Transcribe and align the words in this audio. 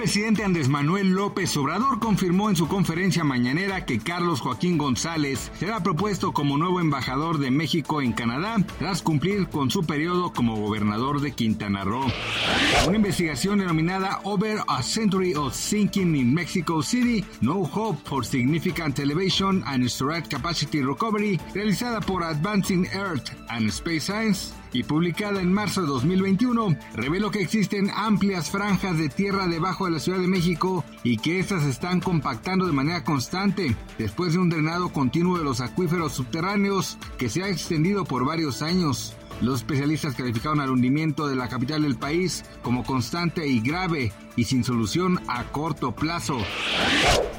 Presidente 0.00 0.44
Andrés 0.44 0.66
Manuel 0.66 1.10
López 1.10 1.54
Obrador 1.58 1.98
confirmó 1.98 2.48
en 2.48 2.56
su 2.56 2.68
conferencia 2.68 3.22
mañanera 3.22 3.84
que 3.84 3.98
Carlos 3.98 4.40
Joaquín 4.40 4.78
González 4.78 5.52
será 5.58 5.82
propuesto 5.82 6.32
como 6.32 6.56
nuevo 6.56 6.80
embajador 6.80 7.36
de 7.36 7.50
México 7.50 8.00
en 8.00 8.14
Canadá 8.14 8.56
tras 8.78 9.02
cumplir 9.02 9.48
con 9.48 9.70
su 9.70 9.84
periodo 9.84 10.32
como 10.32 10.56
gobernador 10.56 11.20
de 11.20 11.32
Quintana 11.32 11.84
Roo. 11.84 12.06
Una 12.86 12.96
investigación 12.96 13.58
denominada 13.58 14.20
Over 14.24 14.60
a 14.68 14.82
Century 14.82 15.34
of 15.34 15.54
Thinking 15.54 16.16
in 16.16 16.32
Mexico 16.32 16.82
City, 16.82 17.22
No 17.42 17.56
Hope 17.56 18.00
for 18.08 18.24
Significant 18.24 18.98
Elevation 19.00 19.62
and 19.66 19.84
Storage 19.84 20.30
Capacity 20.30 20.80
Recovery, 20.80 21.38
realizada 21.52 22.00
por 22.00 22.24
Advancing 22.24 22.86
Earth 22.94 23.32
and 23.50 23.68
Space 23.68 24.06
Science, 24.06 24.54
y 24.72 24.84
publicada 24.84 25.40
en 25.40 25.52
marzo 25.52 25.82
de 25.82 25.88
2021, 25.88 26.76
reveló 26.94 27.30
que 27.30 27.40
existen 27.40 27.90
amplias 27.94 28.50
franjas 28.50 28.98
de 28.98 29.08
tierra 29.08 29.46
debajo 29.46 29.86
de 29.86 29.92
la 29.92 29.98
Ciudad 29.98 30.18
de 30.18 30.28
México 30.28 30.84
y 31.02 31.18
que 31.18 31.40
éstas 31.40 31.62
se 31.62 31.70
están 31.70 32.00
compactando 32.00 32.66
de 32.66 32.72
manera 32.72 33.04
constante 33.04 33.76
después 33.98 34.32
de 34.32 34.38
un 34.38 34.50
drenado 34.50 34.92
continuo 34.92 35.38
de 35.38 35.44
los 35.44 35.60
acuíferos 35.60 36.12
subterráneos 36.12 36.98
que 37.18 37.28
se 37.28 37.42
ha 37.42 37.48
extendido 37.48 38.04
por 38.04 38.24
varios 38.24 38.62
años. 38.62 39.16
Los 39.40 39.60
especialistas 39.60 40.14
calificaron 40.14 40.60
al 40.60 40.70
hundimiento 40.70 41.26
de 41.26 41.34
la 41.34 41.48
capital 41.48 41.82
del 41.82 41.96
país 41.96 42.44
como 42.62 42.84
constante 42.84 43.46
y 43.46 43.60
grave 43.60 44.12
y 44.40 44.44
sin 44.44 44.64
solución 44.64 45.20
a 45.28 45.44
corto 45.52 45.92
plazo. 45.92 46.38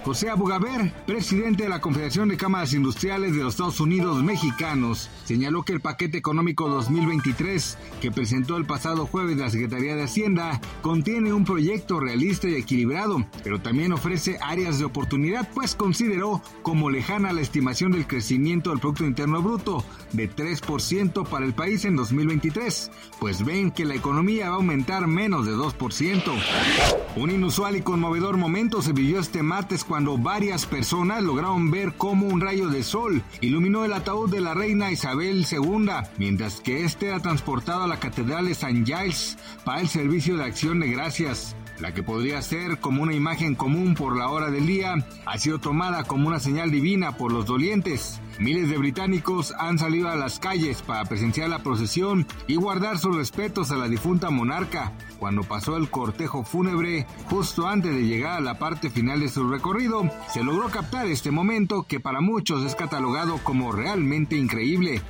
José 0.05 0.29
Abugaber, 0.29 0.93
presidente 1.07 1.63
de 1.63 1.69
la 1.69 1.81
Confederación 1.81 2.29
de 2.29 2.37
Cámaras 2.37 2.73
Industriales 2.73 3.35
de 3.35 3.43
los 3.43 3.53
Estados 3.53 3.79
Unidos 3.79 4.21
Mexicanos, 4.23 5.09
señaló 5.25 5.63
que 5.63 5.73
el 5.73 5.79
paquete 5.79 6.19
económico 6.19 6.69
2023 6.69 7.77
que 8.01 8.11
presentó 8.11 8.57
el 8.57 8.65
pasado 8.65 9.07
jueves 9.07 9.37
la 9.37 9.49
Secretaría 9.49 9.95
de 9.95 10.03
Hacienda 10.03 10.61
contiene 10.83 11.33
un 11.33 11.43
proyecto 11.43 11.99
realista 11.99 12.47
y 12.47 12.55
equilibrado, 12.55 13.25
pero 13.43 13.59
también 13.59 13.93
ofrece 13.93 14.37
áreas 14.39 14.77
de 14.77 14.85
oportunidad, 14.85 15.49
pues 15.55 15.73
consideró 15.73 16.43
como 16.61 16.91
lejana 16.91 17.33
la 17.33 17.41
estimación 17.41 17.93
del 17.93 18.05
crecimiento 18.05 18.69
del 18.69 18.79
Producto 18.79 19.05
Interno 19.05 19.41
Bruto 19.41 19.83
de 20.13 20.29
3% 20.29 21.27
para 21.27 21.45
el 21.45 21.53
país 21.53 21.83
en 21.85 21.95
2023, 21.95 22.91
pues 23.19 23.43
ven 23.43 23.71
que 23.71 23.85
la 23.85 23.95
economía 23.95 24.49
va 24.49 24.55
a 24.55 24.57
aumentar 24.57 25.07
menos 25.07 25.47
de 25.47 25.53
2%. 25.53 26.90
Un 27.15 27.29
inusual 27.29 27.75
y 27.75 27.81
conmovedor 27.81 28.37
momento 28.37 28.81
se 28.81 28.93
vivió 28.93 29.19
este 29.19 29.43
martes 29.43 29.83
cuando 29.83 30.17
varias 30.17 30.65
personas 30.65 31.21
lograron 31.21 31.69
ver 31.69 31.93
cómo 31.97 32.27
un 32.27 32.39
rayo 32.39 32.69
de 32.69 32.83
sol 32.83 33.21
iluminó 33.41 33.83
el 33.83 33.93
ataúd 33.93 34.29
de 34.29 34.41
la 34.41 34.53
reina 34.53 34.91
Isabel 34.91 35.45
II, 35.49 35.89
mientras 36.17 36.61
que 36.61 36.85
este 36.85 37.07
era 37.07 37.19
transportado 37.19 37.83
a 37.83 37.87
la 37.87 37.99
Catedral 37.99 38.45
de 38.45 38.51
St. 38.51 38.83
Giles 38.85 39.37
para 39.65 39.81
el 39.81 39.89
servicio 39.89 40.37
de 40.37 40.45
acción 40.45 40.79
de 40.79 40.89
gracias. 40.89 41.55
La 41.81 41.95
que 41.95 42.03
podría 42.03 42.39
ser 42.43 42.77
como 42.77 43.01
una 43.01 43.15
imagen 43.15 43.55
común 43.55 43.95
por 43.95 44.15
la 44.15 44.29
hora 44.29 44.51
del 44.51 44.67
día, 44.67 45.03
ha 45.25 45.37
sido 45.39 45.57
tomada 45.57 46.03
como 46.03 46.27
una 46.27 46.39
señal 46.39 46.69
divina 46.69 47.17
por 47.17 47.31
los 47.31 47.47
dolientes. 47.47 48.21
Miles 48.37 48.69
de 48.69 48.77
británicos 48.77 49.51
han 49.57 49.79
salido 49.79 50.07
a 50.07 50.15
las 50.15 50.39
calles 50.39 50.83
para 50.83 51.05
presenciar 51.05 51.49
la 51.49 51.63
procesión 51.63 52.27
y 52.45 52.55
guardar 52.55 52.99
sus 52.99 53.15
respetos 53.15 53.71
a 53.71 53.77
la 53.77 53.87
difunta 53.87 54.29
monarca. 54.29 54.93
Cuando 55.17 55.41
pasó 55.41 55.75
el 55.75 55.89
cortejo 55.89 56.43
fúnebre, 56.43 57.07
justo 57.29 57.67
antes 57.67 57.95
de 57.95 58.05
llegar 58.05 58.37
a 58.37 58.41
la 58.41 58.59
parte 58.59 58.91
final 58.91 59.19
de 59.19 59.29
su 59.29 59.49
recorrido, 59.49 60.03
se 60.31 60.43
logró 60.43 60.69
captar 60.69 61.07
este 61.07 61.31
momento 61.31 61.83
que 61.83 61.99
para 61.99 62.21
muchos 62.21 62.63
es 62.63 62.75
catalogado 62.75 63.39
como 63.43 63.71
realmente 63.71 64.35
increíble. 64.35 65.01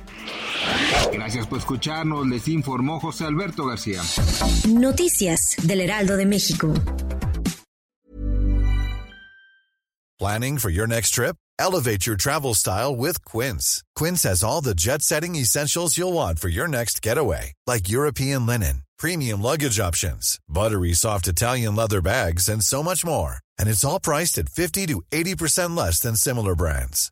Gracias 1.12 1.46
por 1.46 1.58
escucharnos, 1.58 2.26
les 2.26 2.48
informó 2.48 3.00
José 3.00 3.24
Alberto 3.24 3.66
García. 3.66 4.02
Noticias 4.68 5.56
del 5.62 5.80
Heraldo 5.80 6.16
de 6.16 6.26
México. 6.26 6.72
Planning 10.18 10.58
for 10.58 10.70
your 10.70 10.86
next 10.86 11.10
trip? 11.10 11.36
Elevate 11.58 12.06
your 12.06 12.16
travel 12.16 12.54
style 12.54 12.94
with 12.96 13.24
Quince. 13.24 13.82
Quince 13.94 14.22
has 14.24 14.42
all 14.42 14.60
the 14.60 14.74
jet 14.74 15.02
setting 15.02 15.36
essentials 15.36 15.96
you'll 15.98 16.12
want 16.12 16.38
for 16.38 16.48
your 16.48 16.68
next 16.68 17.02
getaway, 17.02 17.52
like 17.66 17.88
European 17.88 18.46
linen, 18.46 18.82
premium 18.98 19.42
luggage 19.42 19.78
options, 19.78 20.38
buttery 20.48 20.92
soft 20.92 21.28
Italian 21.28 21.76
leather 21.76 22.00
bags, 22.00 22.48
and 22.48 22.64
so 22.64 22.82
much 22.82 23.04
more. 23.04 23.36
And 23.58 23.68
it's 23.68 23.84
all 23.84 24.00
priced 24.00 24.38
at 24.38 24.48
50 24.48 24.86
to 24.86 25.02
80% 25.12 25.76
less 25.76 26.00
than 26.00 26.16
similar 26.16 26.54
brands. 26.56 27.11